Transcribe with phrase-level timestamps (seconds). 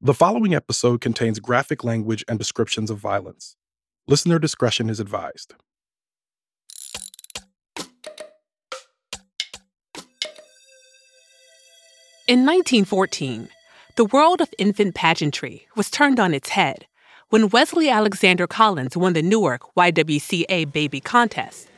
[0.00, 3.56] The following episode contains graphic language and descriptions of violence.
[4.06, 5.54] Listener discretion is advised.
[12.28, 13.48] In 1914,
[13.96, 16.86] the world of infant pageantry was turned on its head
[17.30, 21.68] when Wesley Alexander Collins won the Newark YWCA Baby Contest.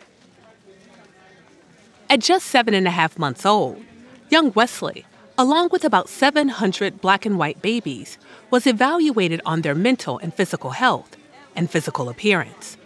[2.10, 3.82] At just seven and a half months old,
[4.28, 5.06] young Wesley,
[5.40, 8.18] along with about 700 black and white babies,
[8.50, 11.16] was evaluated on their mental and physical health
[11.56, 12.76] and physical appearance.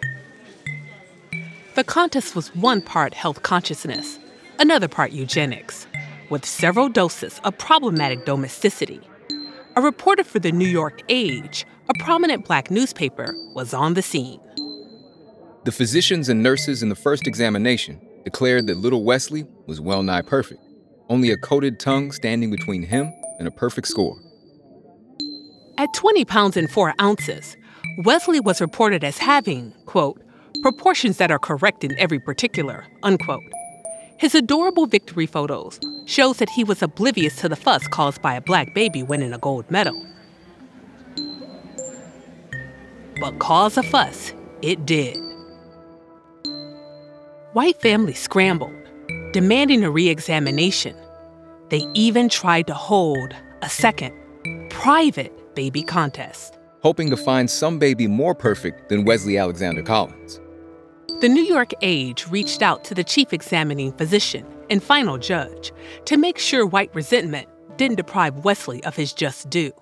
[1.74, 4.20] The contest was one part health consciousness,
[4.60, 5.88] another part eugenics,
[6.30, 9.00] with several doses of problematic domesticity.
[9.74, 14.38] A reporter for the New York Age, a prominent black newspaper, was on the scene.
[15.64, 20.22] The physicians and nurses in the first examination declared that little Wesley was well nigh
[20.22, 20.62] perfect,
[21.14, 24.18] only a coated tongue standing between him and a perfect score.
[25.78, 27.56] At 20 pounds and 4 ounces,
[27.98, 30.20] Wesley was reported as having, quote,
[30.60, 33.44] proportions that are correct in every particular, unquote.
[34.18, 38.40] His adorable victory photos shows that he was oblivious to the fuss caused by a
[38.40, 40.04] black baby winning a gold medal.
[43.20, 45.16] But cause a fuss, it did.
[47.52, 48.74] White families scrambled,
[49.32, 50.96] demanding a re examination.
[51.70, 54.12] They even tried to hold a second,
[54.70, 56.58] private baby contest.
[56.82, 60.40] Hoping to find some baby more perfect than Wesley Alexander Collins.
[61.20, 65.72] The New York Age reached out to the chief examining physician and final judge
[66.04, 67.48] to make sure white resentment
[67.78, 69.72] didn't deprive Wesley of his just due.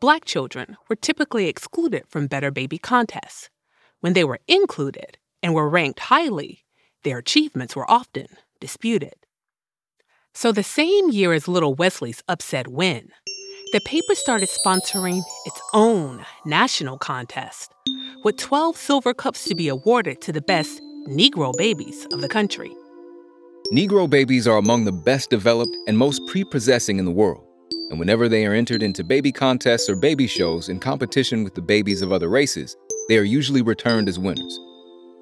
[0.00, 3.48] Black children were typically excluded from better baby contests.
[4.00, 6.64] When they were included and were ranked highly,
[7.02, 8.26] their achievements were often
[8.60, 9.14] disputed.
[10.40, 13.08] So, the same year as little Wesley's upset win,
[13.72, 17.72] the paper started sponsoring its own national contest,
[18.22, 22.70] with 12 silver cups to be awarded to the best Negro babies of the country.
[23.72, 27.44] Negro babies are among the best developed and most prepossessing in the world,
[27.90, 31.60] and whenever they are entered into baby contests or baby shows in competition with the
[31.60, 32.76] babies of other races,
[33.08, 34.60] they are usually returned as winners.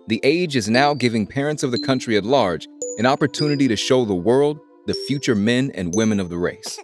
[0.09, 2.69] The age is now giving parents of the country at large
[2.99, 6.78] an opportunity to show the world the future men and women of the race.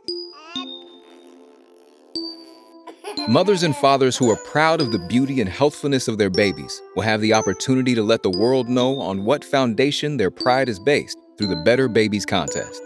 [3.28, 7.04] Mothers and fathers who are proud of the beauty and healthfulness of their babies will
[7.04, 11.16] have the opportunity to let the world know on what foundation their pride is based
[11.38, 12.82] through the Better Babies contest.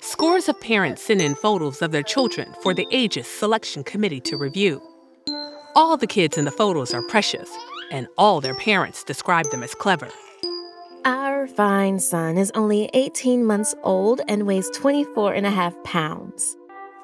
[0.00, 4.36] Scores of parents sent in photos of their children for the Age's Selection Committee to
[4.36, 4.82] review.
[5.76, 7.50] All the kids in the photos are precious,
[7.92, 10.08] and all their parents describe them as clever.
[11.04, 16.56] Our fine son is only 18 months old and weighs 24 and a half pounds.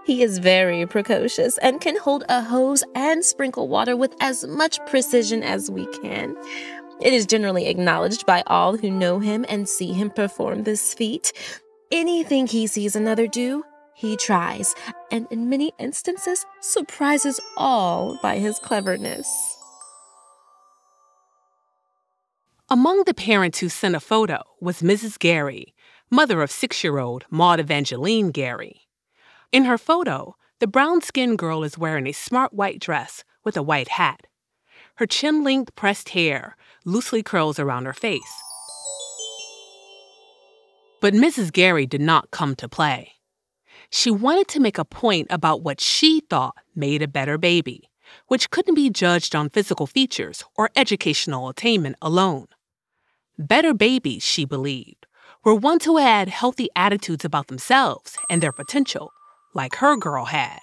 [0.07, 4.79] He is very precocious and can hold a hose and sprinkle water with as much
[4.87, 6.37] precision as we can.
[7.01, 11.33] It is generally acknowledged by all who know him and see him perform this feat.
[11.91, 14.77] Anything he sees another do, he tries,
[15.11, 19.58] and in many instances surprises all by his cleverness.
[22.71, 25.19] Among the parents who sent a photo was Mrs.
[25.19, 25.75] Gary,
[26.11, 28.83] mother of six year old Maud Evangeline Gary.
[29.51, 33.63] In her photo, the brown skinned girl is wearing a smart white dress with a
[33.63, 34.27] white hat.
[34.97, 38.35] Her chin length pressed hair loosely curls around her face.
[41.01, 41.51] But Mrs.
[41.51, 43.13] Gary did not come to play.
[43.89, 47.89] She wanted to make a point about what she thought made a better baby,
[48.27, 52.47] which couldn't be judged on physical features or educational attainment alone.
[53.39, 55.07] Better babies, she believed,
[55.45, 59.13] were ones who had healthy attitudes about themselves and their potential,
[59.55, 60.59] like her girl had.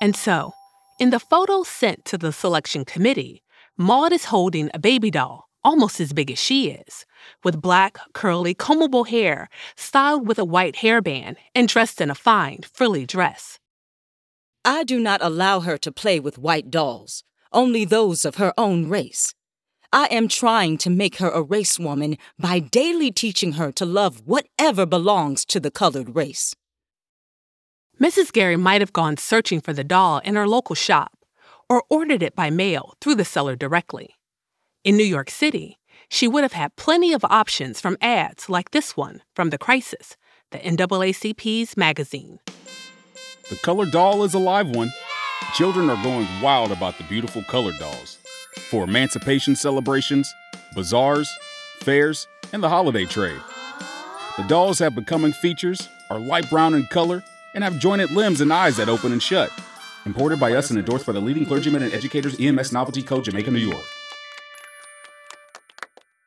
[0.00, 0.52] And so,
[1.00, 3.42] in the photo sent to the selection committee,
[3.76, 7.04] Maud is holding a baby doll almost as big as she is,
[7.42, 12.60] with black, curly, combable hair styled with a white hairband and dressed in a fine,
[12.72, 13.58] frilly dress.
[14.64, 18.88] I do not allow her to play with white dolls, only those of her own
[18.88, 19.34] race.
[19.96, 24.20] I am trying to make her a race woman by daily teaching her to love
[24.26, 26.54] whatever belongs to the colored race.
[27.98, 28.30] Mrs.
[28.30, 31.16] Gary might have gone searching for the doll in her local shop
[31.70, 34.10] or ordered it by mail through the seller directly.
[34.84, 35.78] In New York City,
[36.10, 40.18] she would have had plenty of options from ads like this one from The Crisis,
[40.50, 42.38] the NAACP's magazine.
[43.48, 44.92] The colored doll is a live one.
[45.54, 48.18] Children are going wild about the beautiful colored dolls.
[48.58, 50.32] For emancipation celebrations,
[50.74, 51.30] bazaars,
[51.80, 53.40] fairs, and the holiday trade.
[54.36, 57.22] The dolls have becoming features, are light brown in color,
[57.54, 59.50] and have jointed limbs and eyes that open and shut.
[60.04, 63.20] Imported by us and endorsed by the leading clergymen and educators EMS Novelty Co.
[63.20, 63.84] Jamaica, New York.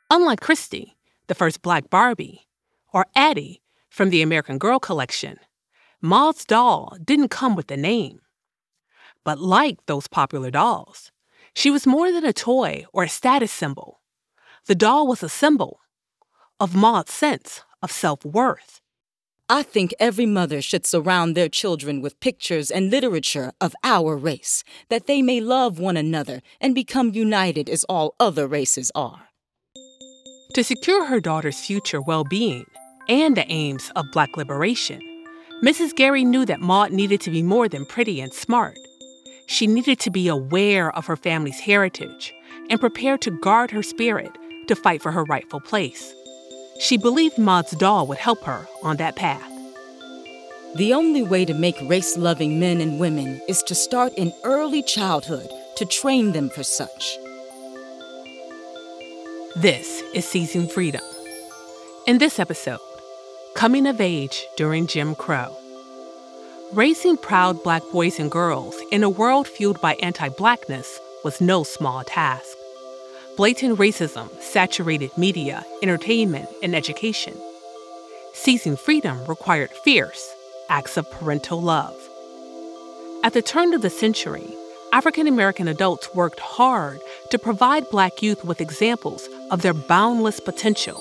[0.10, 0.98] Unlike Christie,
[1.28, 2.48] the first Black Barbie,
[2.92, 5.38] or Addy from the American Girl collection,
[6.02, 8.22] Maud's doll didn't come with a name.
[9.24, 11.12] But like those popular dolls,
[11.54, 14.02] she was more than a toy or a status symbol.
[14.66, 15.80] The doll was a symbol
[16.60, 18.82] of Maud's sense of self worth.
[19.52, 24.64] I think every mother should surround their children with pictures and literature of our race,
[24.90, 29.30] that they may love one another and become united as all other races are.
[30.54, 32.66] To secure her daughter's future well being
[33.08, 35.02] and the aims of Black liberation,
[35.64, 35.96] Mrs.
[35.96, 38.78] Gary knew that Maud needed to be more than pretty and smart.
[39.50, 42.36] She needed to be aware of her family's heritage
[42.70, 44.32] and prepared to guard her spirit
[44.68, 46.14] to fight for her rightful place.
[46.80, 49.52] She believed Maud's doll would help her on that path.
[50.76, 54.84] The only way to make race loving men and women is to start in early
[54.84, 57.18] childhood to train them for such.
[59.56, 61.02] This is Seizing Freedom.
[62.06, 62.80] In this episode,
[63.56, 65.58] Coming of Age During Jim Crow.
[66.74, 71.64] Raising proud black boys and girls in a world fueled by anti blackness was no
[71.64, 72.56] small task.
[73.36, 77.36] Blatant racism saturated media, entertainment, and education.
[78.34, 80.32] Seizing freedom required fierce
[80.70, 81.96] acts of parental love.
[83.24, 84.54] At the turn of the century,
[84.94, 87.00] African American adults worked hard
[87.32, 91.00] to provide black youth with examples of their boundless potential,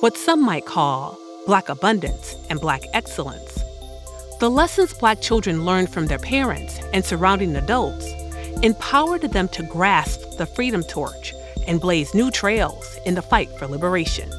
[0.00, 3.59] what some might call black abundance and black excellence.
[4.40, 8.06] The lessons black children learned from their parents and surrounding adults
[8.62, 11.34] empowered them to grasp the freedom torch
[11.66, 14.30] and blaze new trails in the fight for liberation.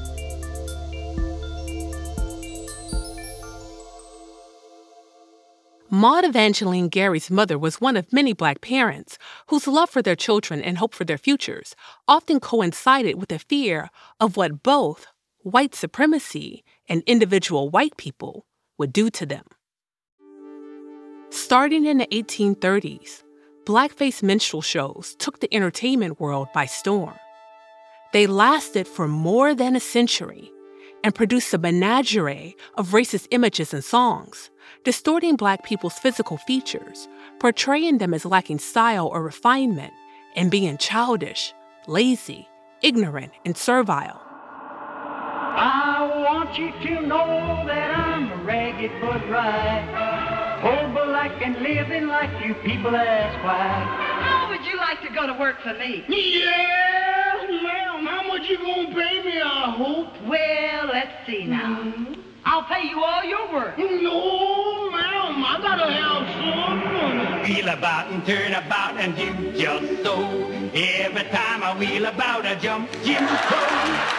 [5.91, 9.19] Maud Evangeline Gary's mother was one of many black parents
[9.49, 11.75] whose love for their children and hope for their futures
[12.07, 15.05] often coincided with a fear of what both
[15.43, 18.47] white supremacy and individual white people
[18.79, 19.45] would do to them.
[21.31, 23.23] Starting in the 1830s,
[23.63, 27.15] blackface minstrel shows took the entertainment world by storm.
[28.11, 30.51] They lasted for more than a century
[31.05, 34.49] and produced a menagerie of racist images and songs,
[34.83, 37.07] distorting black people's physical features,
[37.39, 39.93] portraying them as lacking style or refinement,
[40.35, 41.53] and being childish,
[41.87, 42.45] lazy,
[42.83, 44.21] ignorant, and servile.
[45.53, 49.90] I want you to know that I'm ragged but right.
[51.71, 53.83] Old black and living like you people ask why.
[54.21, 56.03] How would you like to go to work for me?
[56.07, 58.05] Yes, ma'am.
[58.05, 60.21] How much you gonna pay me, I hope?
[60.27, 61.79] Well, let's see now.
[61.79, 62.13] Mm-hmm.
[62.43, 63.77] I'll pay you all your work.
[63.77, 65.43] No, ma'am.
[65.43, 67.53] I gotta have some money.
[67.53, 70.17] Wheel about and turn about and do just so.
[70.73, 74.17] Every time I wheel about, I jump Jim Crow.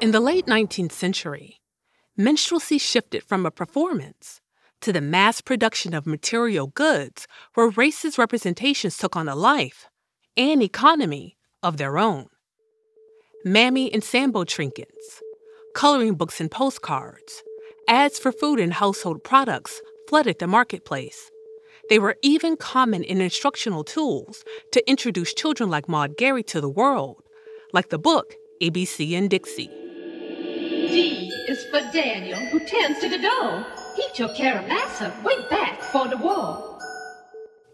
[0.00, 1.57] In the late 19th century,
[2.18, 4.40] minstrelsy shifted from a performance
[4.80, 9.88] to the mass production of material goods where racist representations took on a life
[10.36, 12.26] and economy of their own.
[13.44, 15.22] Mammy and Sambo trinkets,
[15.74, 17.42] coloring books and postcards,
[17.88, 21.30] ads for food and household products flooded the marketplace.
[21.88, 26.68] They were even common in instructional tools to introduce children like Maud Gary to the
[26.68, 27.22] world,
[27.72, 29.70] like the book ABC and Dixie.
[31.48, 33.64] Is for Daniel, who tends to the door.
[33.96, 36.78] He took care of Massa way back for the war.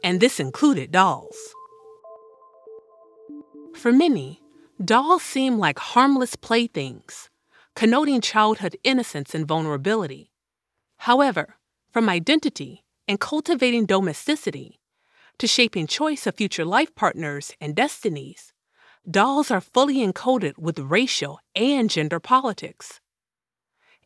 [0.05, 1.37] And this included dolls.
[3.75, 4.41] For many,
[4.83, 7.31] dolls seem like harmless playthings,
[7.75, 10.31] connoting childhood innocence and vulnerability.
[10.99, 11.57] However,
[11.91, 14.79] from identity and cultivating domesticity
[15.39, 18.53] to shaping choice of future life partners and destinies,
[19.11, 23.01] dolls are fully encoded with racial and gender politics.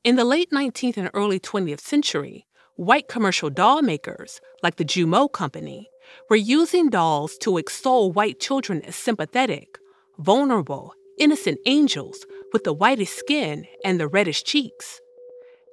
[0.04, 5.28] In the late 19th and early 20th century, white commercial doll makers, like the Jumeau
[5.28, 5.88] Company,
[6.30, 9.78] were using dolls to extol white children as sympathetic,
[10.18, 15.00] vulnerable, innocent angels with the whitest skin and the reddish cheeks.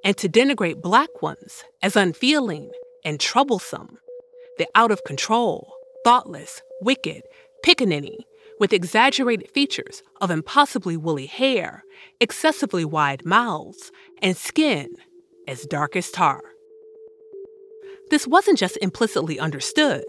[0.04, 2.70] and to denigrate black ones as unfeeling
[3.04, 3.98] and troublesome.
[4.58, 5.72] The out of control,
[6.04, 7.22] thoughtless, wicked,
[7.64, 8.18] pickaninny,
[8.58, 11.84] with exaggerated features of impossibly woolly hair,
[12.20, 14.88] excessively wide mouths, and skin
[15.46, 16.40] as dark as tar.
[18.10, 20.04] This wasn't just implicitly understood.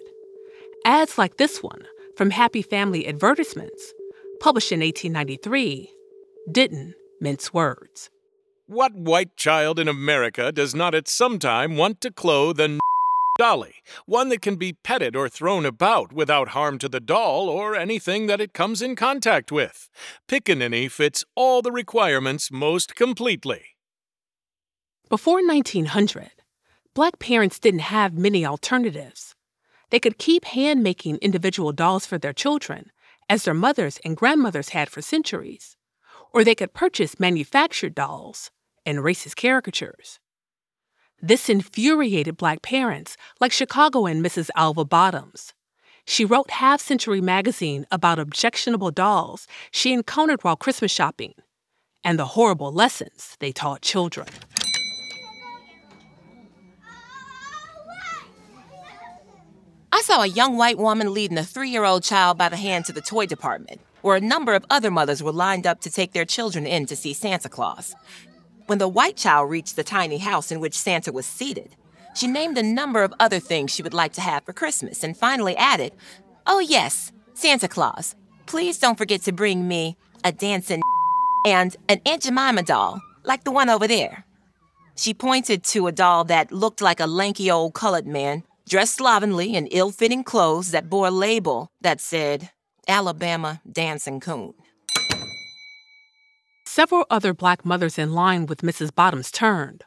[0.86, 1.84] Ads like this one
[2.16, 3.94] from Happy Family Advertisements,
[4.40, 5.92] published in 1893,
[6.52, 8.10] didn't mince words.
[8.68, 12.80] What white child in America does not at some time want to clothe a
[13.38, 13.76] dolly,
[14.06, 18.28] one that can be petted or thrown about without harm to the doll or anything
[18.28, 19.90] that it comes in contact with?
[20.28, 23.78] Pickaninny fits all the requirements most completely.
[25.10, 26.32] Before 1900,
[26.94, 29.36] black parents didn't have many alternatives.
[29.90, 32.92] They could keep hand making individual dolls for their children,
[33.30, 35.78] as their mothers and grandmothers had for centuries,
[36.34, 38.52] or they could purchase manufactured dolls
[38.86, 40.20] and racist caricatures.
[41.22, 44.52] This infuriated black parents like Chicagoan Mrs.
[44.56, 45.54] Alva Bottoms.
[46.06, 51.34] She wrote Half Century magazine about objectionable dolls she encountered while Christmas shopping
[52.04, 54.28] and the horrible lessons they taught children.
[59.92, 62.86] I saw a young white woman leading a three year old child by the hand
[62.86, 66.12] to the toy department, where a number of other mothers were lined up to take
[66.14, 67.96] their children in to see Santa Claus.
[68.68, 71.78] When the white child reached the tiny house in which Santa was seated,
[72.14, 75.16] she named a number of other things she would like to have for Christmas and
[75.16, 75.94] finally added,
[76.46, 79.96] Oh, yes, Santa Claus, please don't forget to bring me
[80.26, 80.82] a dancing
[81.46, 84.26] and an Aunt Jemima doll, like the one over there.
[84.98, 89.56] She pointed to a doll that looked like a lanky old colored man dressed slovenly
[89.56, 92.50] in ill fitting clothes that bore a label that said,
[92.86, 94.54] Alabama Dancing Coon.
[96.78, 98.94] Several other black mothers in line with Mrs.
[98.94, 99.86] Bottoms turned,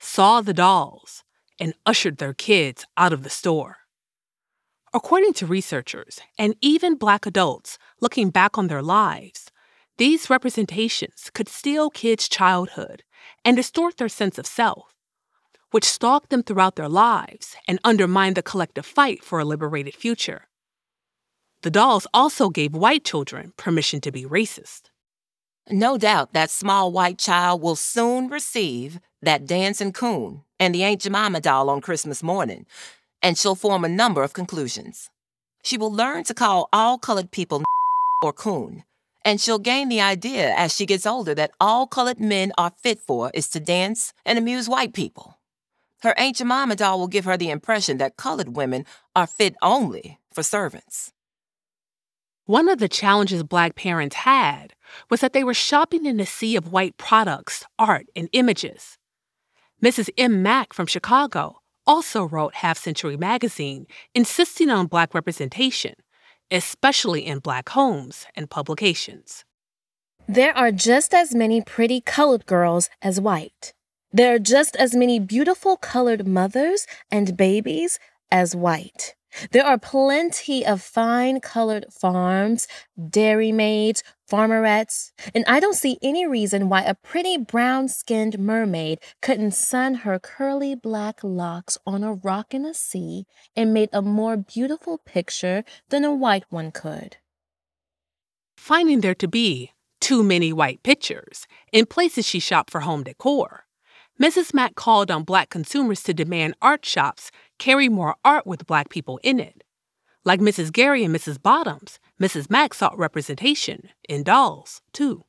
[0.00, 1.22] saw the dolls,
[1.60, 3.76] and ushered their kids out of the store.
[4.92, 9.52] According to researchers, and even black adults looking back on their lives,
[9.98, 13.04] these representations could steal kids' childhood
[13.44, 14.96] and distort their sense of self
[15.70, 20.48] which stalked them throughout their lives and undermined the collective fight for a liberated future.
[21.62, 24.90] The dolls also gave white children permission to be racist.
[25.70, 31.00] No doubt that small white child will soon receive that dancing coon and the Aunt
[31.02, 32.66] Jemima doll on Christmas morning,
[33.22, 35.08] and she'll form a number of conclusions.
[35.62, 37.62] She will learn to call all colored people
[38.22, 38.82] or coon,
[39.24, 42.98] and she'll gain the idea as she gets older that all colored men are fit
[42.98, 45.38] for is to dance and amuse white people.
[46.02, 50.18] Her Aunt Jemima doll will give her the impression that colored women are fit only
[50.32, 51.12] for servants.
[52.46, 54.74] One of the challenges black parents had
[55.08, 58.98] was that they were shopping in a sea of white products, art, and images.
[59.80, 60.10] Mrs.
[60.18, 60.42] M.
[60.42, 65.94] Mack from Chicago also wrote Half Century magazine, insisting on black representation,
[66.50, 69.44] especially in black homes and publications.
[70.26, 73.72] There are just as many pretty colored girls as white.
[74.12, 78.00] There are just as many beautiful colored mothers and babies
[78.32, 79.14] as white.
[79.50, 82.68] There are plenty of fine colored farms,
[83.08, 89.00] dairy maids, farmerettes, and I don't see any reason why a pretty brown skinned mermaid
[89.20, 94.02] couldn't sun her curly black locks on a rock in a sea and make a
[94.02, 97.16] more beautiful picture than a white one could.
[98.56, 103.66] Finding there to be too many white pictures in places she shopped for home decor
[104.20, 104.52] Mrs.
[104.52, 107.30] Mack called on black consumers to demand art shops
[107.62, 109.62] carry more art with black people in it.
[110.24, 110.72] Like Mrs.
[110.72, 111.40] Gary and Mrs.
[111.40, 112.50] Bottoms, Mrs.
[112.50, 115.24] Mack sought representation in dolls, too.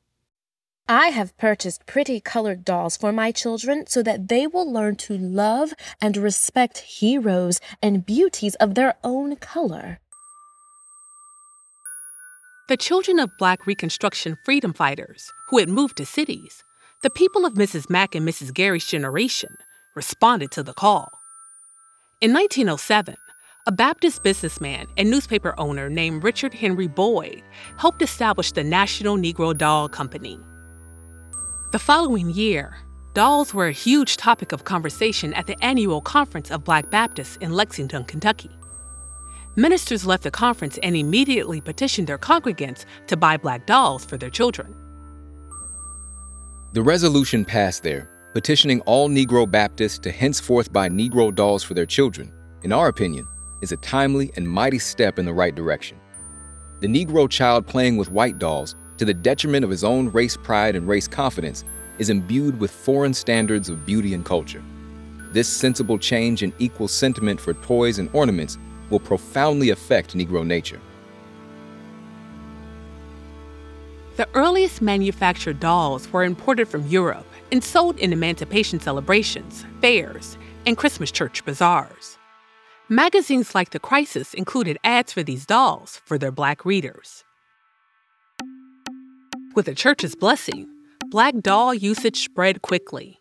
[0.88, 5.16] I have purchased pretty colored dolls for my children so that they will learn to
[5.16, 10.00] love and respect heroes and beauties of their own color.
[12.68, 16.64] The children of black Reconstruction freedom fighters who had moved to cities
[17.02, 17.88] the people of Mrs.
[17.88, 18.52] Mack and Mrs.
[18.52, 19.56] Gary's generation
[19.94, 21.10] responded to the call.
[22.24, 23.16] In 1907,
[23.66, 27.42] a Baptist businessman and newspaper owner named Richard Henry Boyd
[27.76, 30.40] helped establish the National Negro Doll Company.
[31.72, 32.78] The following year,
[33.12, 37.52] dolls were a huge topic of conversation at the annual Conference of Black Baptists in
[37.52, 38.56] Lexington, Kentucky.
[39.54, 44.30] Ministers left the conference and immediately petitioned their congregants to buy black dolls for their
[44.30, 44.74] children.
[46.72, 51.86] The resolution passed there, petitioning all Negro Baptists to henceforth buy Negro dolls for their
[51.86, 52.32] children,
[52.64, 53.28] in our opinion,
[53.62, 55.96] is a timely and mighty step in the right direction.
[56.80, 60.74] The Negro child playing with white dolls, to the detriment of his own race pride
[60.74, 61.64] and race confidence,
[61.98, 64.62] is imbued with foreign standards of beauty and culture.
[65.30, 68.58] This sensible change in equal sentiment for toys and ornaments
[68.90, 70.80] will profoundly affect Negro nature.
[74.16, 80.76] The earliest manufactured dolls were imported from Europe and sold in emancipation celebrations, fairs, and
[80.76, 82.18] Christmas church bazaars.
[82.88, 87.22] Magazines like The Crisis included ads for these dolls for their black readers.
[89.54, 90.66] With the church's blessing,
[91.12, 93.18] black doll usage spread quickly.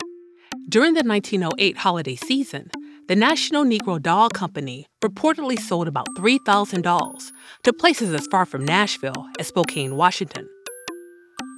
[0.67, 2.71] During the 1908 holiday season,
[3.07, 7.31] the National Negro Doll Company reportedly sold about 3,000 dolls
[7.65, 10.49] to places as far from Nashville as Spokane, Washington.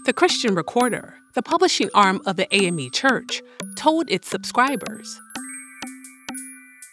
[0.05, 3.41] The Christian Recorder, the publishing arm of the AME Church,
[3.75, 5.19] told its subscribers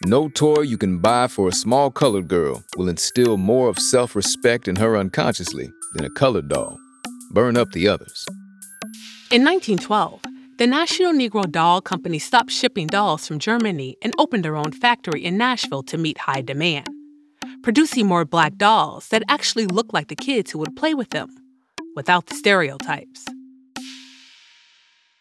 [0.03, 4.15] No toy you can buy for a small colored girl will instill more of self
[4.15, 6.79] respect in her unconsciously than a colored doll.
[7.29, 8.25] Burn up the others.
[9.29, 10.19] In 1912,
[10.57, 15.23] the National Negro Doll Company stopped shipping dolls from Germany and opened their own factory
[15.23, 16.89] in Nashville to meet high demand,
[17.61, 21.29] producing more black dolls that actually looked like the kids who would play with them
[21.95, 23.25] without the stereotypes.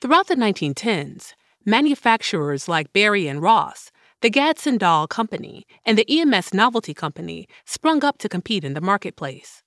[0.00, 6.54] Throughout the 1910s, manufacturers like Berry and Ross, the Gadsden Doll Company, and the EMS
[6.54, 9.62] Novelty Company sprung up to compete in the marketplace.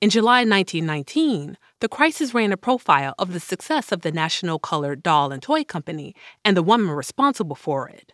[0.00, 5.02] In July 1919, the Crisis ran a profile of the success of the National Colored
[5.02, 8.12] Doll and Toy Company and the woman responsible for it,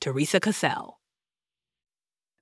[0.00, 1.00] Teresa Cassell.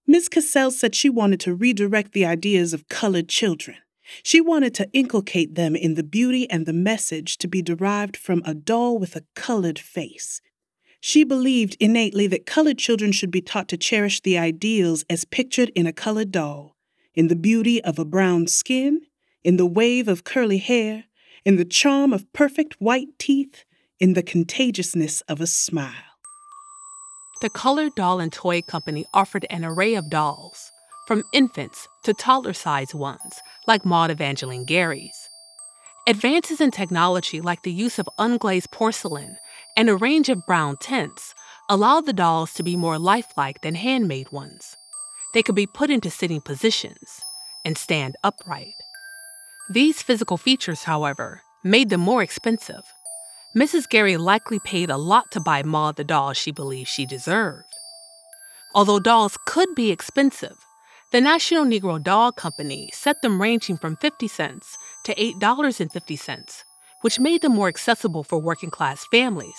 [0.07, 0.29] Ms.
[0.29, 3.77] Cassell said she wanted to redirect the ideas of colored children.
[4.23, 8.43] She wanted to inculcate them in the beauty and the message to be derived from
[8.45, 10.41] a doll with a colored face.
[11.01, 15.71] She believed innately that colored children should be taught to cherish the ideals as pictured
[15.75, 16.77] in a colored doll,
[17.15, 19.03] in the beauty of a brown skin,
[19.45, 21.05] in the wave of curly hair,
[21.45, 23.65] in the charm of perfect white teeth,
[24.01, 25.93] in the contagiousness of a smile.
[27.41, 30.73] The Colored Doll and Toy Company offered an array of dolls,
[31.09, 35.31] from infants to taller sized ones, like Maud Evangeline Gary's.
[36.07, 39.39] Advances in technology, like the use of unglazed porcelain
[39.75, 41.35] and a range of brown tints,
[41.71, 44.77] allowed the dolls to be more lifelike than handmade ones.
[45.33, 47.23] They could be put into sitting positions
[47.65, 48.75] and stand upright.
[49.71, 52.85] These physical features, however, made them more expensive.
[53.57, 53.89] Mrs.
[53.89, 57.65] Gary likely paid a lot to buy Maud the doll she believed she deserved.
[58.75, 60.59] Although dolls could be expensive,
[61.11, 66.65] the National Negro Doll Company set them ranging from 50 cents to $8.50,
[67.01, 69.59] which made them more accessible for working class families,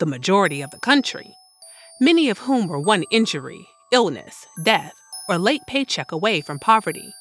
[0.00, 1.34] the majority of the country,
[2.00, 4.94] many of whom were one injury, illness, death,
[5.28, 7.12] or late paycheck away from poverty.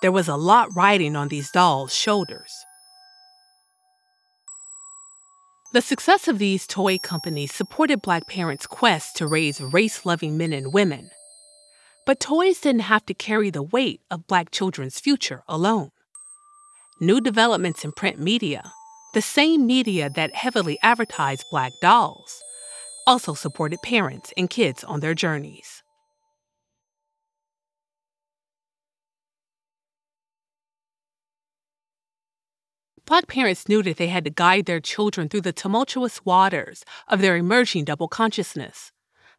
[0.00, 2.64] There was a lot riding on these dolls' shoulders.
[5.74, 10.54] The success of these toy companies supported black parents' quest to raise race loving men
[10.54, 11.10] and women.
[12.06, 15.90] But toys didn't have to carry the weight of black children's future alone.
[17.00, 18.72] New developments in print media,
[19.14, 22.42] the same media that heavily advertised black dolls,
[23.06, 25.82] also supported parents and kids on their journeys.
[33.06, 37.20] Black parents knew that they had to guide their children through the tumultuous waters of
[37.20, 38.92] their emerging double consciousness.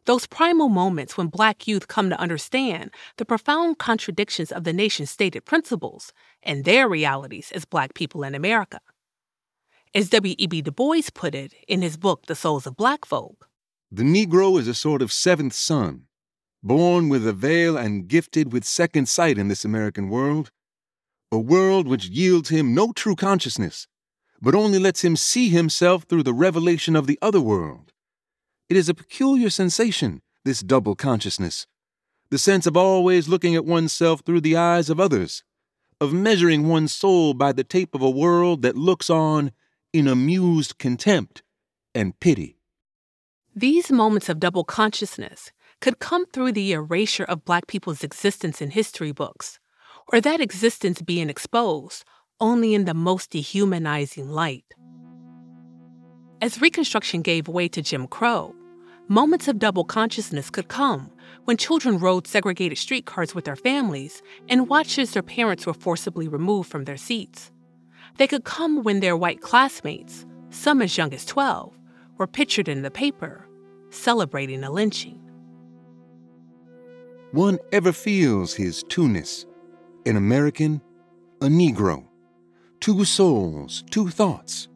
[0.06, 5.10] Those primal moments when Black youth come to understand the profound contradictions of the nation's
[5.10, 6.12] stated principles
[6.44, 8.80] and their realities as Black people in America.
[9.92, 10.62] As W.E.B.
[10.62, 13.48] Du Bois put it in his book, The Souls of Black Folk,
[13.90, 16.02] The Negro is a sort of seventh son,
[16.62, 20.52] born with a veil and gifted with second sight in this American world,
[21.32, 23.88] a world which yields him no true consciousness,
[24.40, 27.92] but only lets him see himself through the revelation of the other world.
[28.68, 31.68] It is a peculiar sensation, this double consciousness,
[32.30, 35.44] the sense of always looking at oneself through the eyes of others,
[36.00, 39.52] of measuring one's soul by the tape of a world that looks on
[39.92, 41.44] in amused contempt
[41.94, 42.58] and pity.
[43.54, 48.70] These moments of double consciousness could come through the erasure of Black people's existence in
[48.70, 49.60] history books,
[50.12, 52.04] or that existence being exposed
[52.40, 54.64] only in the most dehumanizing light.
[56.42, 58.54] As Reconstruction gave way to Jim Crow,
[59.08, 61.10] moments of double consciousness could come
[61.44, 66.28] when children rode segregated streetcars with their families and watched as their parents were forcibly
[66.28, 67.50] removed from their seats.
[68.18, 71.72] They could come when their white classmates, some as young as 12,
[72.18, 73.48] were pictured in the paper
[73.88, 75.18] celebrating a lynching.
[77.32, 79.46] One ever feels his two-ness,
[80.04, 80.82] an American,
[81.40, 82.04] a Negro,
[82.80, 84.68] two souls, two thoughts,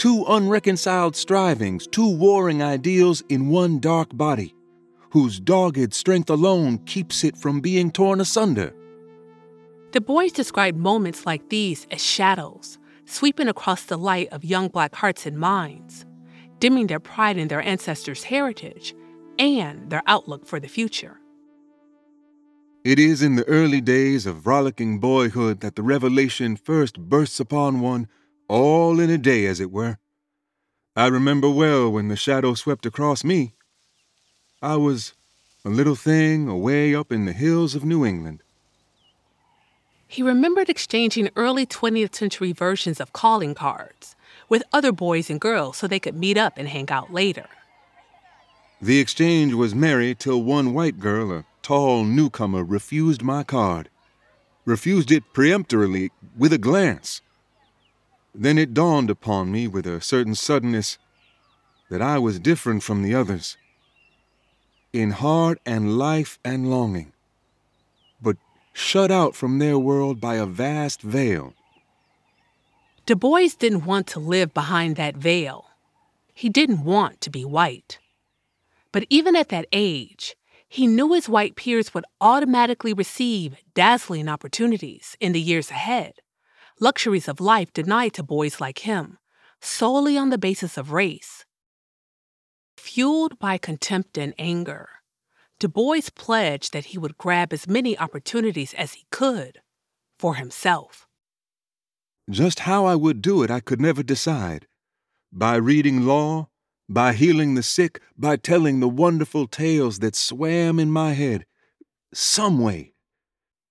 [0.00, 4.54] Two unreconciled strivings, two warring ideals in one dark body,
[5.10, 8.72] whose dogged strength alone keeps it from being torn asunder.
[9.92, 14.94] The boys described moments like these as shadows, sweeping across the light of young black
[14.94, 16.06] hearts and minds,
[16.60, 18.94] dimming their pride in their ancestors' heritage
[19.38, 21.20] and their outlook for the future.
[22.84, 27.80] It is in the early days of rollicking boyhood that the revelation first bursts upon
[27.80, 28.08] one,
[28.50, 29.96] all in a day, as it were.
[30.96, 33.54] I remember well when the shadow swept across me.
[34.60, 35.14] I was
[35.64, 38.42] a little thing away up in the hills of New England.
[40.08, 44.16] He remembered exchanging early 20th century versions of calling cards
[44.48, 47.46] with other boys and girls so they could meet up and hang out later.
[48.82, 53.90] The exchange was merry till one white girl, a tall newcomer, refused my card.
[54.64, 57.22] Refused it peremptorily, with a glance.
[58.34, 60.98] Then it dawned upon me with a certain suddenness
[61.90, 63.56] that I was different from the others.
[64.92, 67.12] In heart and life and longing,
[68.20, 68.36] but
[68.72, 71.54] shut out from their world by a vast veil.
[73.06, 75.66] Du Bois didn't want to live behind that veil.
[76.32, 77.98] He didn't want to be white.
[78.92, 80.36] But even at that age,
[80.68, 86.14] he knew his white peers would automatically receive dazzling opportunities in the years ahead,
[86.80, 89.18] luxuries of life denied to boys like him,
[89.60, 91.44] solely on the basis of race.
[92.76, 94.88] Fueled by contempt and anger,
[95.58, 99.60] Du Bois pledged that he would grab as many opportunities as he could
[100.18, 101.06] for himself.
[102.30, 104.66] Just how I would do it, I could never decide.
[105.30, 106.48] By reading law,
[106.88, 111.44] by healing the sick, by telling the wonderful tales that swam in my head.
[112.14, 112.94] Some way.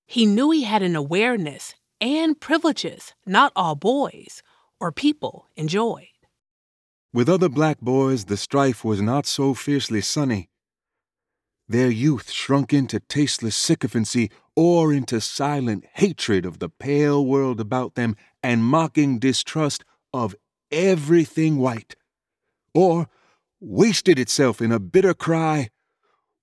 [0.06, 4.42] He knew he had an awareness and privileges not all boys
[4.80, 6.08] or people enjoyed.
[7.12, 10.50] With other black boys, the strife was not so fiercely sunny.
[11.68, 17.96] Their youth shrunk into tasteless sycophancy or into silent hatred of the pale world about
[17.96, 19.84] them and mocking distrust
[20.14, 20.36] of
[20.72, 21.96] everything white
[22.74, 23.08] or
[23.60, 25.70] wasted itself in a bitter cry,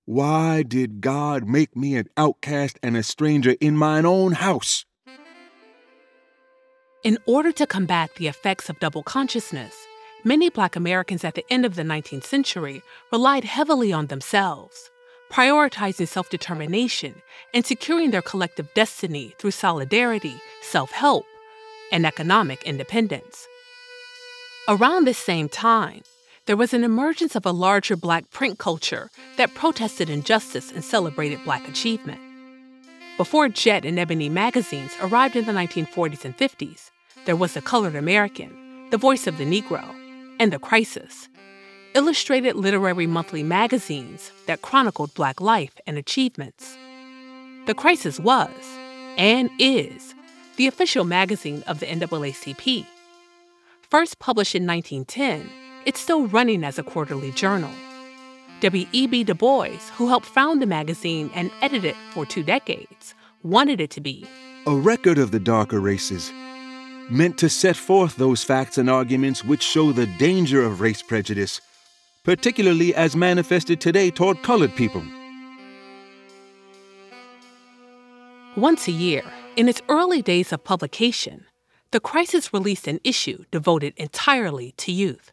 [0.05, 4.85] Why did God make me an outcast and a stranger in mine own house?
[7.03, 9.75] In order to combat the effects of double consciousness,
[10.23, 12.81] many black Americans at the end of the 19th century
[13.11, 14.89] relied heavily on themselves,
[15.31, 17.21] prioritizing self determination
[17.53, 21.25] and securing their collective destiny through solidarity, self help,
[21.91, 23.47] and economic independence.
[24.67, 26.01] Around this same time,
[26.47, 31.43] there was an emergence of a larger black print culture that protested injustice and celebrated
[31.43, 32.26] black achievement.
[33.17, 36.91] Before Jet and Ebony magazines arrived in the 1940s and 50s,
[37.25, 39.83] there was The Colored American, The Voice of the Negro,
[40.39, 41.27] and The Crisis,
[41.95, 46.77] illustrated literary monthly magazines that chronicled black life and achievements.
[47.65, 48.51] The Crisis was,
[49.17, 50.13] and is,
[50.57, 52.85] the official magazine of the NAACP.
[53.81, 55.49] First published in 1910,
[55.85, 57.71] it's still running as a quarterly journal.
[58.61, 59.23] W.E.B.
[59.23, 63.91] Du Bois, who helped found the magazine and edit it for two decades, wanted it
[63.91, 64.25] to be
[64.65, 66.33] a record of the darker races,
[67.09, 71.61] meant to set forth those facts and arguments which show the danger of race prejudice,
[72.23, 75.03] particularly as manifested today toward colored people.
[78.57, 79.23] Once a year,
[79.55, 81.45] in its early days of publication,
[81.91, 85.31] The Crisis released an issue devoted entirely to youth.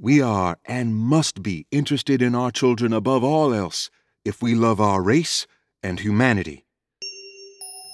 [0.00, 3.90] We are and must be interested in our children above all else
[4.24, 5.44] if we love our race
[5.82, 6.64] and humanity.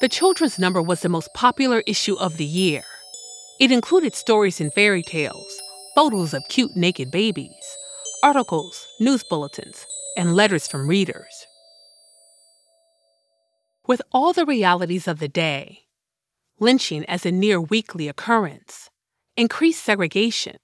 [0.03, 2.83] The children's number was the most popular issue of the year.
[3.59, 5.63] It included stories and fairy tales,
[5.95, 7.65] photos of cute naked babies,
[8.23, 9.87] articles, news bulletins,
[10.17, 11.47] and letters from readers.
[13.87, 15.85] With all the realities of the day
[16.61, 18.91] lynching as a near weekly occurrence,
[19.37, 20.57] increased segregation,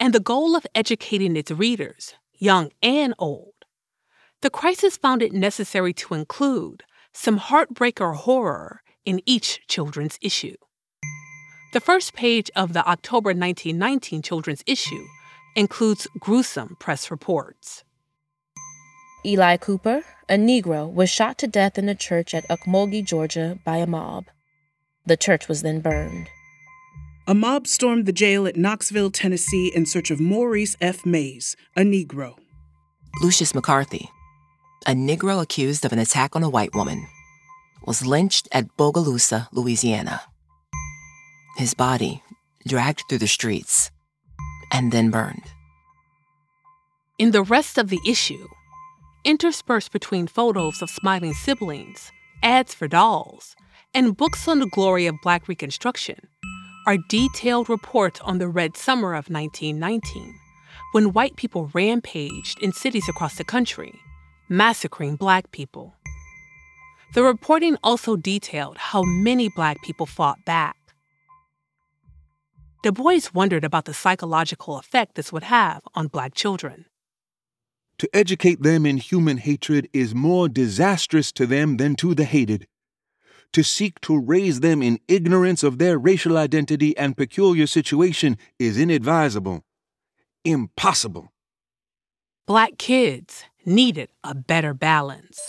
[0.00, 3.54] and the goal of educating its readers, young and old,
[4.40, 10.56] the crisis found it necessary to include some heartbreaker horror in each children's issue.
[11.72, 15.04] The first page of the October 1919 children's issue
[15.56, 17.84] includes gruesome press reports.
[19.26, 23.78] Eli Cooper, a Negro, was shot to death in a church at Ocmulgee, Georgia, by
[23.78, 24.26] a mob.
[25.04, 26.28] The church was then burned.
[27.28, 31.04] A mob stormed the jail at Knoxville, Tennessee, in search of Maurice F.
[31.04, 32.38] Mays, a Negro.
[33.20, 34.08] Lucius McCarthy,
[34.86, 37.06] a Negro accused of an attack on a white woman,
[37.84, 40.22] was lynched at Bogalusa, Louisiana.
[41.58, 42.22] His body,
[42.66, 43.90] dragged through the streets,
[44.72, 45.52] and then burned.
[47.18, 48.48] In the rest of the issue,
[49.26, 52.10] interspersed between photos of smiling siblings,
[52.42, 53.54] ads for dolls,
[53.92, 56.20] and books on the glory of Black Reconstruction,
[56.88, 60.34] are detailed reports on the Red Summer of 1919,
[60.92, 63.92] when white people rampaged in cities across the country,
[64.48, 65.92] massacring Black people.
[67.12, 70.78] The reporting also detailed how many Black people fought back.
[72.82, 76.86] Du Bois wondered about the psychological effect this would have on Black children.
[77.98, 82.66] To educate them in human hatred is more disastrous to them than to the hated.
[83.54, 88.78] To seek to raise them in ignorance of their racial identity and peculiar situation is
[88.78, 89.64] inadvisable.
[90.44, 91.32] Impossible.
[92.46, 95.40] Black kids needed a better balance.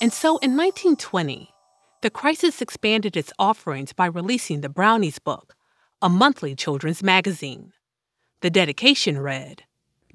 [0.00, 1.48] And so in 1920,
[2.02, 5.54] the crisis expanded its offerings by releasing the Brownies book,
[6.02, 7.72] a monthly children's magazine.
[8.40, 9.62] The dedication read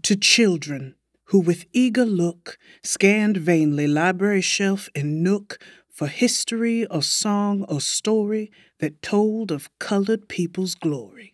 [0.04, 0.96] To children
[1.28, 5.58] who with eager look scanned vainly library shelf and nook
[5.98, 11.34] for history or song or story that told of colored people's glory.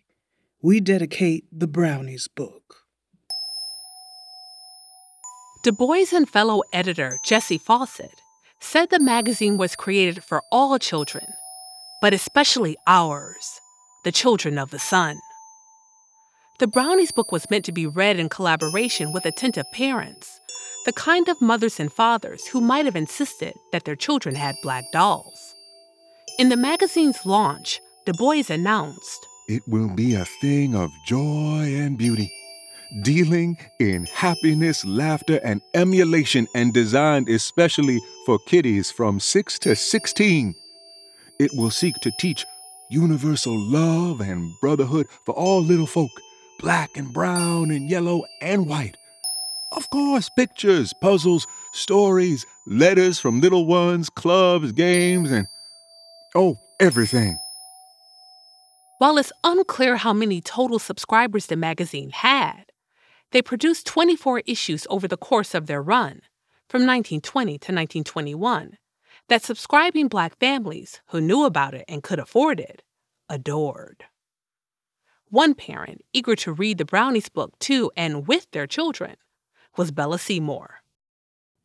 [0.62, 2.86] We dedicate the Brownies book.
[5.64, 8.08] Du Bois and fellow editor Jessie Fauset
[8.58, 11.26] said the magazine was created for all children,
[12.00, 13.60] but especially ours,
[14.02, 15.18] the children of the sun.
[16.58, 20.40] The Brownies book was meant to be read in collaboration with attentive parents,
[20.84, 24.84] the kind of mothers and fathers who might have insisted that their children had black
[24.92, 25.54] dolls.
[26.38, 31.96] In the magazine's launch, Du Bois announced It will be a thing of joy and
[31.96, 32.30] beauty,
[33.02, 40.54] dealing in happiness, laughter, and emulation, and designed especially for kiddies from 6 to 16.
[41.38, 42.44] It will seek to teach
[42.90, 46.10] universal love and brotherhood for all little folk,
[46.58, 48.96] black and brown and yellow and white.
[49.76, 55.48] Of course, pictures, puzzles, stories, letters from little ones, clubs, games, and
[56.36, 57.36] oh, everything.
[58.98, 62.66] While it's unclear how many total subscribers the magazine had,
[63.32, 66.20] they produced 24 issues over the course of their run,
[66.68, 68.78] from 1920 to 1921,
[69.28, 72.82] that subscribing Black families who knew about it and could afford it
[73.28, 74.04] adored.
[75.28, 79.16] One parent, eager to read the Brownies book to and with their children,
[79.76, 80.80] was Bella Seymour.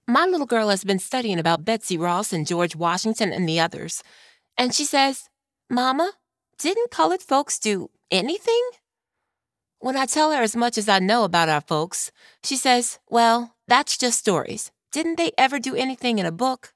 [0.08, 4.04] My little girl has been studying about Betsy Ross and George Washington and the others,
[4.58, 5.30] and she says,
[5.70, 6.14] Mama,
[6.58, 8.70] didn't colored folks do anything?
[9.80, 12.12] When I tell her as much as I know about our folks,
[12.44, 14.72] she says, Well, that's just stories.
[14.92, 16.74] Didn't they ever do anything in a book?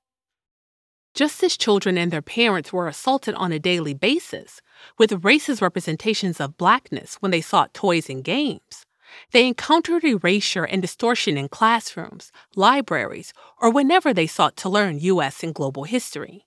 [1.14, 4.62] Just as children and their parents were assaulted on a daily basis
[4.98, 8.86] with racist representations of blackness when they sought toys and games,
[9.32, 15.44] they encountered erasure and distortion in classrooms, libraries, or whenever they sought to learn U.S.
[15.44, 16.46] and global history.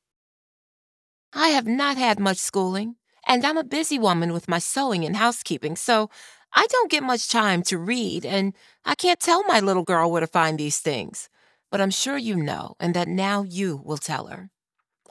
[1.32, 5.16] I have not had much schooling, and I'm a busy woman with my sewing and
[5.16, 6.08] housekeeping, so
[6.52, 10.20] I don't get much time to read, and I can't tell my little girl where
[10.20, 11.28] to find these things.
[11.70, 14.50] But I'm sure you know, and that now you will tell her.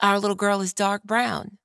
[0.01, 1.57] Our little girl is dark brown,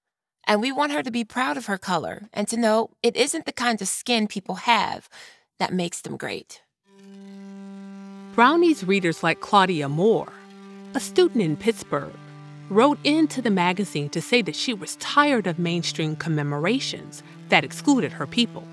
[0.47, 3.47] and we want her to be proud of her color and to know it isn't
[3.47, 5.09] the kind of skin people have
[5.61, 6.63] that makes them great.
[8.35, 10.33] Brownies readers like Claudia Moore,
[10.95, 12.13] a student in Pittsburgh,
[12.71, 18.13] wrote into the magazine to say that she was tired of mainstream commemorations that excluded
[18.13, 18.65] her people.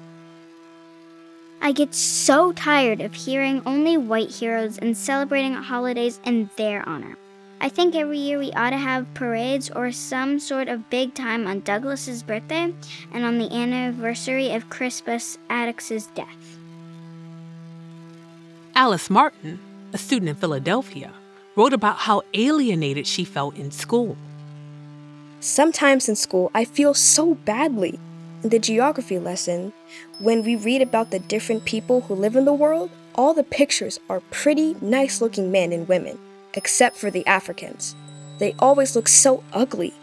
[1.61, 7.17] I get so tired of hearing only white heroes and celebrating holidays in their honor.
[7.59, 11.47] I think every year we ought to have parades or some sort of big time
[11.47, 12.73] on Douglass's birthday
[13.11, 16.56] and on the anniversary of Crispus Attucks' death.
[18.77, 19.59] Alice Martin,
[19.91, 21.11] a student in Philadelphia,
[21.55, 24.15] wrote about how alienated she felt in school.
[25.39, 27.99] Sometimes in school, I feel so badly.
[28.43, 29.73] In the geography lesson,
[30.19, 33.99] when we read about the different people who live in the world, all the pictures
[34.11, 36.19] are pretty, nice looking men and women,
[36.53, 37.95] except for the Africans.
[38.37, 39.95] They always look so ugly.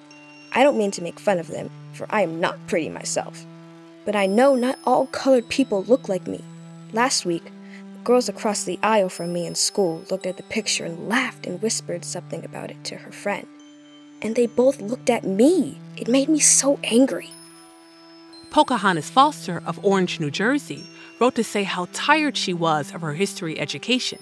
[0.51, 3.47] I don't mean to make fun of them, for I am not pretty myself.
[4.05, 6.43] But I know not all colored people look like me.
[6.93, 7.53] Last week,
[8.05, 11.61] girls across the aisle from me in school looked at the picture and laughed and
[11.62, 13.47] whispered something about it to her friend.
[14.23, 15.79] And they both looked at me.
[15.97, 17.31] It made me so angry.
[18.51, 20.87] Pocahontas Foster of Orange, New Jersey,
[21.19, 24.21] wrote to say how tired she was of her history education.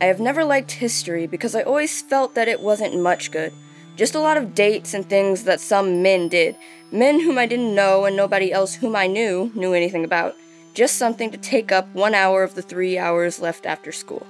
[0.00, 3.52] I have never liked history because I always felt that it wasn't much good.
[3.96, 6.56] Just a lot of dates and things that some men did.
[6.92, 10.36] Men whom I didn't know and nobody else whom I knew knew anything about.
[10.76, 14.26] Just something to take up one hour of the three hours left after school.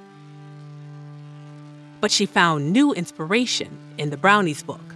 [2.00, 4.94] But she found new inspiration in the Brownies book.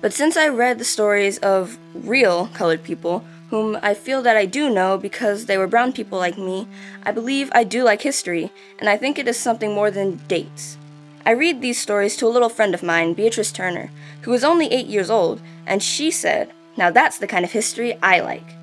[0.00, 4.46] But since I read the stories of real colored people, whom I feel that I
[4.46, 6.66] do know because they were brown people like me,
[7.04, 10.76] I believe I do like history, and I think it is something more than dates.
[11.24, 14.66] I read these stories to a little friend of mine, Beatrice Turner, who was only
[14.72, 18.55] eight years old, and she said, Now that's the kind of history I like.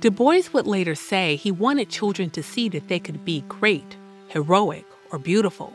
[0.00, 3.96] Du Bois would later say he wanted children to see that they could be great,
[4.28, 5.72] heroic, or beautiful.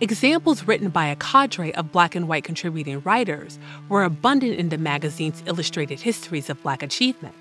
[0.00, 4.78] Examples written by a cadre of black and white contributing writers were abundant in the
[4.78, 7.34] magazine's illustrated histories of black achievement.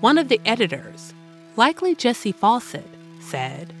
[0.00, 1.12] One of the editors,
[1.56, 2.86] likely Jessie Fauset,
[3.20, 3.72] said,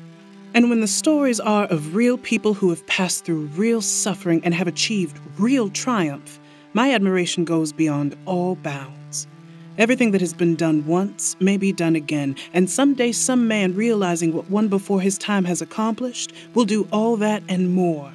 [0.52, 4.52] And when the stories are of real people who have passed through real suffering and
[4.52, 6.40] have achieved real triumph,
[6.74, 9.01] my admiration goes beyond all bounds.
[9.78, 14.34] Everything that has been done once may be done again, and someday some man realizing
[14.34, 18.12] what one before his time has accomplished will do all that and more.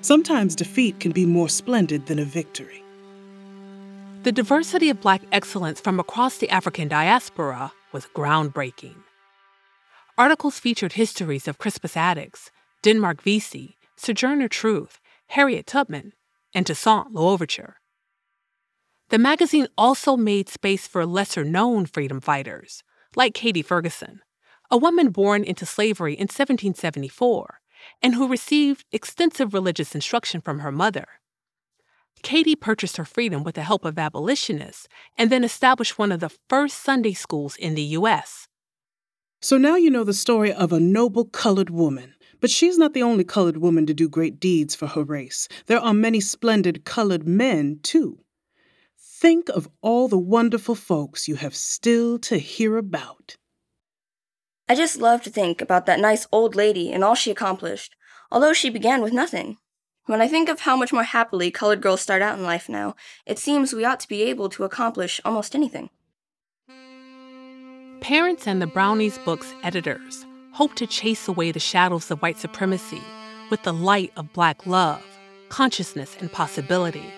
[0.00, 2.82] Sometimes defeat can be more splendid than a victory.
[4.22, 8.96] The diversity of black excellence from across the African diaspora was groundbreaking.
[10.16, 12.50] Articles featured histories of Crispus Attucks,
[12.82, 16.14] Denmark Vesey, Sojourner Truth, Harriet Tubman,
[16.54, 17.76] and Toussaint L'Ouverture.
[19.10, 22.82] The magazine also made space for lesser known freedom fighters,
[23.14, 24.22] like Katie Ferguson,
[24.70, 27.60] a woman born into slavery in 1774
[28.02, 31.06] and who received extensive religious instruction from her mother.
[32.22, 34.88] Katie purchased her freedom with the help of abolitionists
[35.18, 38.48] and then established one of the first Sunday schools in the U.S.
[39.42, 42.14] So now you know the story of a noble colored woman.
[42.40, 45.48] But she's not the only colored woman to do great deeds for her race.
[45.66, 48.23] There are many splendid colored men, too.
[49.24, 53.38] Think of all the wonderful folks you have still to hear about.
[54.68, 57.96] I just love to think about that nice old lady and all she accomplished,
[58.30, 59.56] although she began with nothing.
[60.04, 62.96] When I think of how much more happily colored girls start out in life now,
[63.24, 65.88] it seems we ought to be able to accomplish almost anything.
[68.02, 73.00] Parents and the Brownies Books editors hope to chase away the shadows of white supremacy
[73.50, 75.02] with the light of black love,
[75.48, 77.10] consciousness, and possibility.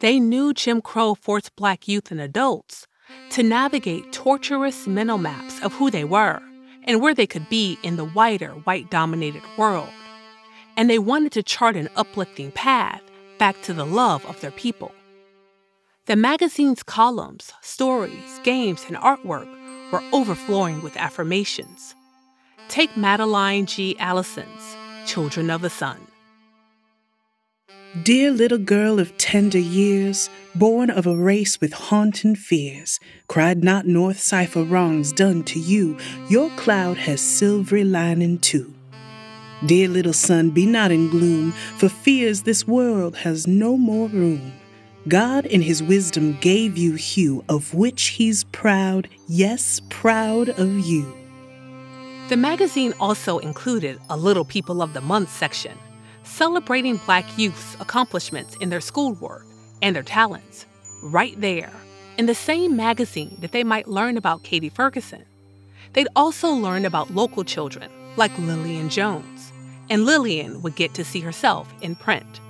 [0.00, 2.86] They knew Jim Crow forced black youth and adults
[3.30, 6.40] to navigate torturous mental maps of who they were
[6.84, 9.90] and where they could be in the wider white dominated world.
[10.76, 13.02] And they wanted to chart an uplifting path
[13.38, 14.92] back to the love of their people.
[16.06, 19.48] The magazine's columns, stories, games, and artwork
[19.92, 21.94] were overflowing with affirmations.
[22.68, 23.98] Take Madeline G.
[23.98, 26.09] Allison's Children of the Sun.
[28.04, 33.84] Dear little girl of tender years, born of a race with haunting fears, cried not
[33.84, 35.98] north cipher wrongs done to you,
[36.28, 38.72] your cloud has silvery lining too.
[39.66, 44.52] Dear little son, be not in gloom, for fears this world has no more room.
[45.08, 51.12] God in his wisdom gave you hue, of which he's proud, yes, proud of you.
[52.28, 55.76] The magazine also included a Little People of the Month section
[56.30, 59.44] celebrating Black youth's accomplishments in their schoolwork
[59.82, 60.66] and their talents,
[61.02, 61.72] right there,
[62.16, 65.24] in the same magazine that they might learn about Katie Ferguson.
[65.92, 69.52] They'd also learn about local children like Lillian Jones,
[69.88, 72.40] and Lillian would get to see herself in print.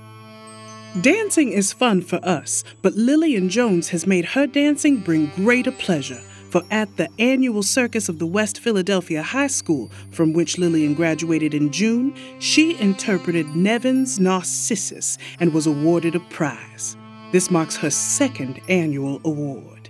[1.00, 6.20] Dancing is fun for us, but Lillian Jones has made her dancing bring greater pleasure
[6.50, 11.54] for at the annual circus of the West Philadelphia High School, from which Lillian graduated
[11.54, 16.96] in June, she interpreted Nevin's Narcissus and was awarded a prize.
[17.32, 19.88] This marks her second annual award.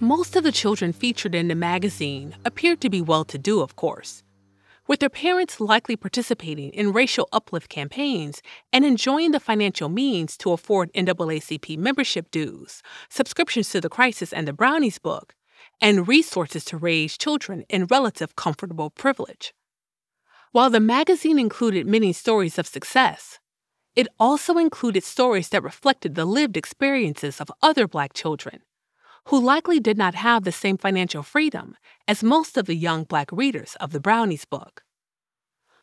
[0.00, 3.76] Most of the children featured in the magazine appeared to be well to do, of
[3.76, 4.22] course
[4.88, 10.50] with their parents likely participating in racial uplift campaigns and enjoying the financial means to
[10.52, 15.34] afford NAACP membership dues, subscriptions to the Crisis and the Brownies book,
[15.80, 19.52] and resources to raise children in relative comfortable privilege.
[20.52, 23.38] While the magazine included many stories of success,
[23.94, 28.62] it also included stories that reflected the lived experiences of other Black children
[29.28, 31.76] who likely did not have the same financial freedom
[32.06, 34.82] as most of the young Black readers of the Brownies book.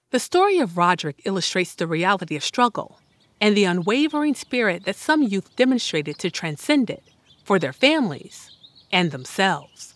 [0.10, 3.00] The story of Roderick illustrates the reality of struggle
[3.39, 7.04] and the unwavering spirit that some youth demonstrated to transcend it
[7.43, 8.50] for their families
[8.91, 9.93] and themselves.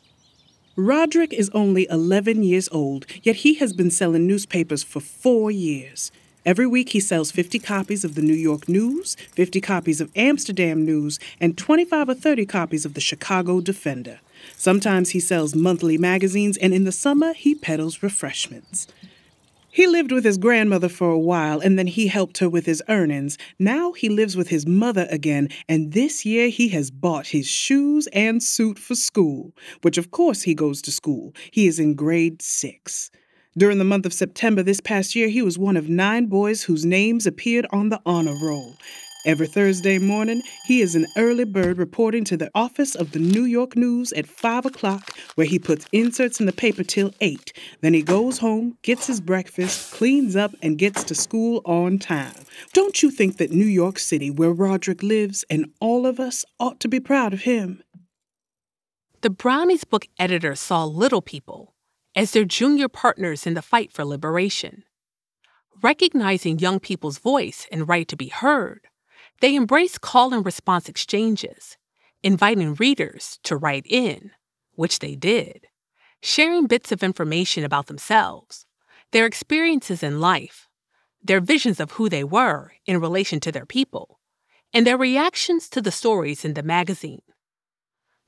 [0.75, 6.11] Roderick is only 11 years old, yet he has been selling newspapers for four years.
[6.45, 10.85] Every week, he sells 50 copies of the New York News, 50 copies of Amsterdam
[10.85, 14.19] News, and 25 or 30 copies of the Chicago Defender.
[14.55, 18.87] Sometimes he sells monthly magazines, and in the summer, he peddles refreshments.
[19.71, 22.81] He lived with his grandmother for a while and then he helped her with his
[22.89, 23.37] earnings.
[23.59, 28.07] Now he lives with his mother again, and this year he has bought his shoes
[28.11, 31.35] and suit for school, which of course he goes to school.
[31.51, 33.11] He is in grade six.
[33.57, 36.85] During the month of September this past year, he was one of nine boys whose
[36.85, 38.75] names appeared on the honor roll.
[39.25, 43.43] Every Thursday morning, he is an early bird reporting to the office of the New
[43.43, 47.51] York News at 5 o'clock, where he puts inserts in the paper till 8.
[47.81, 52.35] Then he goes home, gets his breakfast, cleans up, and gets to school on time.
[52.73, 56.79] Don't you think that New York City, where Roderick lives, and all of us ought
[56.81, 57.81] to be proud of him?
[59.21, 61.73] The Brownies book editor saw little people
[62.19, 64.83] as their junior partners in the fight for liberation.
[65.81, 68.89] Recognizing young people's voice and right to be heard,
[69.39, 71.77] they embrace call and response exchanges,
[72.21, 74.31] inviting readers to write in,
[74.75, 75.67] which they did,
[76.21, 78.65] sharing bits of information about themselves,
[79.11, 80.67] their experiences in life,
[81.23, 84.19] their visions of who they were in relation to their people,
[84.73, 87.21] and their reactions to the stories in the magazine.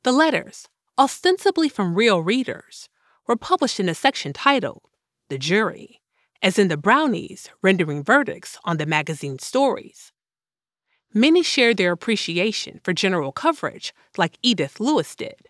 [0.04, 2.88] The letters, ostensibly from real readers,
[3.32, 4.82] were published in a section titled
[5.30, 6.02] The Jury,
[6.42, 10.12] as in the Brownies rendering verdicts on the magazine's stories.
[11.14, 15.48] Many shared their appreciation for general coverage, like Edith Lewis did.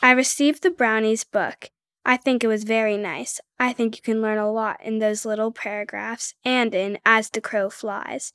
[0.00, 1.70] I received the Brownies book.
[2.04, 3.40] I think it was very nice.
[3.58, 7.40] I think you can learn a lot in those little paragraphs and in As the
[7.40, 8.32] Crow Flies.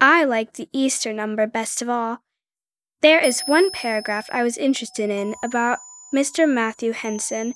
[0.00, 2.22] I like the Easter number best of all.
[3.02, 5.78] There is one paragraph I was interested in about
[6.14, 6.48] Mr.
[6.48, 7.54] Matthew Henson.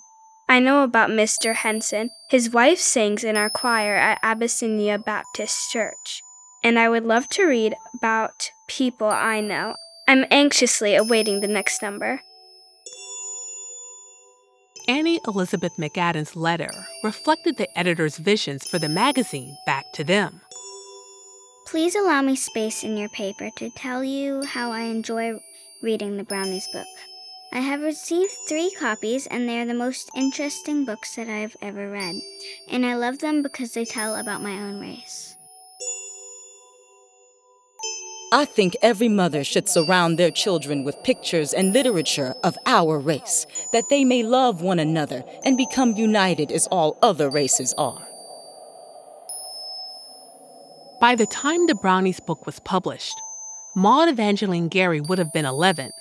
[0.49, 1.55] I know about Mr.
[1.55, 2.11] Henson.
[2.29, 6.23] His wife sings in our choir at Abyssinian Baptist Church
[6.65, 9.77] and I would love to read about people I know.
[10.09, 12.23] I'm anxiously awaiting the next number.
[14.89, 16.71] Annie Elizabeth McAdam's letter
[17.03, 20.41] reflected the editor's visions for the magazine back to them.
[21.67, 25.39] Please allow me space in your paper to tell you how I enjoy
[25.83, 26.87] reading the Brownies book.
[27.55, 31.57] I have received three copies, and they are the most interesting books that I have
[31.63, 32.17] ever read,
[32.69, 35.37] and I love them because they tell about my own race.
[38.33, 43.47] I think every mother should surround their children with pictures and literature of our race,
[43.73, 48.05] that they may love one another and become united as all other races are.
[51.01, 53.15] By the time the Brownies book was published,
[53.77, 55.93] Maud Evangeline Gary would have been 11,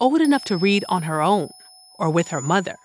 [0.00, 1.50] old enough to read on her own
[1.98, 2.76] or with her mother.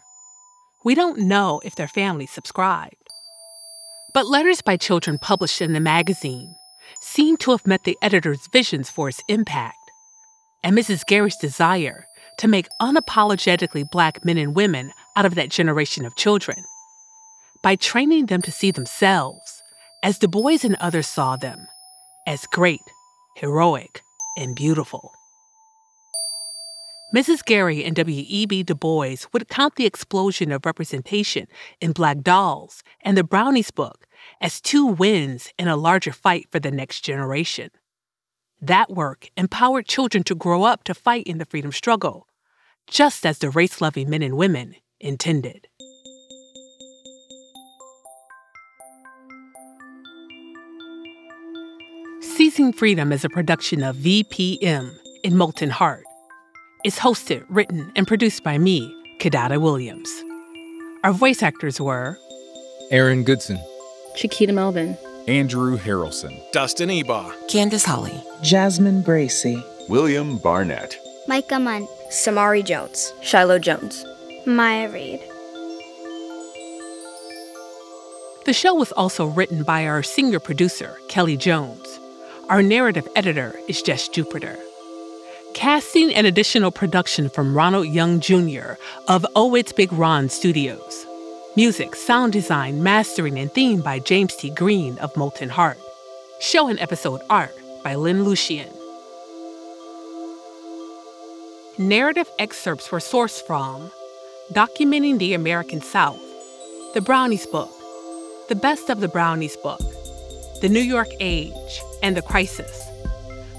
[0.83, 2.95] We don't know if their family subscribed.
[4.13, 6.55] But letters by children published in the magazine
[7.01, 9.77] seem to have met the editor's visions for its impact,
[10.63, 11.05] and Mrs.
[11.05, 12.05] Gary's desire
[12.37, 16.57] to make unapologetically black men and women out of that generation of children
[17.63, 19.61] by training them to see themselves
[20.03, 21.67] as Du Bois and others saw them
[22.25, 22.81] as great,
[23.35, 24.01] heroic,
[24.37, 25.13] and beautiful.
[27.13, 27.43] Mrs.
[27.43, 28.63] Gary and W.E.B.
[28.63, 31.47] Du Bois would count the explosion of representation
[31.81, 34.07] in Black Dolls and the Brownies book
[34.39, 37.69] as two wins in a larger fight for the next generation.
[38.61, 42.29] That work empowered children to grow up to fight in the freedom struggle,
[42.87, 45.67] just as the race loving men and women intended.
[52.21, 56.05] Seizing Freedom is a production of VPM in Molten Heart.
[56.83, 60.09] It's hosted, written, and produced by me, Kidada Williams.
[61.03, 62.17] Our voice actors were
[62.89, 63.59] Aaron Goodson,
[64.15, 72.65] Chiquita Melvin, Andrew Harrelson, Dustin Ebaugh, Candace Holly, Jasmine Bracy, William Barnett, Micah Munn, Samari
[72.65, 74.03] Jones, Shiloh Jones,
[74.47, 75.19] Maya Reed.
[78.45, 81.99] The show was also written by our senior producer, Kelly Jones.
[82.49, 84.57] Our narrative editor is Jess Jupiter.
[85.53, 88.73] Casting and additional production from Ronald Young Jr.
[89.07, 91.05] of Oh It's Big Ron Studios.
[91.55, 94.49] Music, sound design, mastering, and theme by James T.
[94.49, 95.77] Green of Molten Heart.
[96.39, 98.69] Show and episode art by Lynn Lucian.
[101.77, 103.91] Narrative excerpts were sourced from
[104.53, 106.21] Documenting the American South,
[106.93, 107.71] The Brownies Book,
[108.49, 109.81] The Best of the Brownies Book,
[110.61, 112.90] The New York Age, and The Crisis.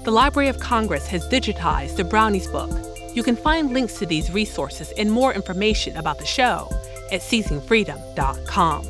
[0.04, 2.70] The Library of Congress has digitized the Brownies Book.
[3.14, 6.68] You can find links to these resources and more information about the show
[7.12, 8.84] at seizingfreedom.com.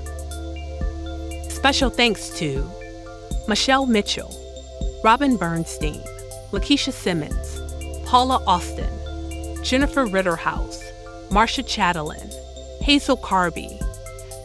[1.50, 2.66] Special thanks to
[3.46, 4.34] Michelle Mitchell,
[5.04, 6.00] Robin Bernstein,
[6.50, 7.60] LaKisha Simmons,
[8.06, 8.88] Paula Austin,
[9.62, 10.82] Jennifer Ritterhouse,
[11.30, 12.32] Marcia Chatelain,
[12.80, 13.78] Hazel Carby,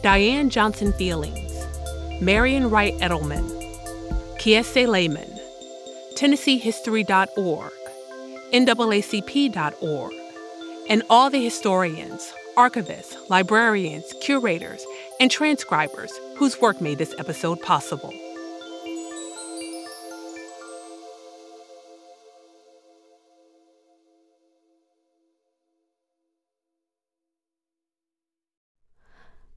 [0.01, 1.65] Diane Johnson Feelings,
[2.22, 3.49] Marian Wright Edelman,
[4.38, 5.37] Kiese Laymon,
[6.18, 7.72] TennesseeHistory.org,
[8.51, 10.13] NAACP.org,
[10.89, 14.84] and all the historians, archivists, librarians, curators,
[15.20, 18.11] and transcribers whose work made this episode possible.